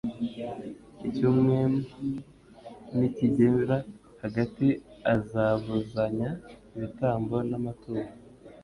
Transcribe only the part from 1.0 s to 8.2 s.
"Icyumwem nikigera hagati, azabuzanya ibitambo n'amaturo."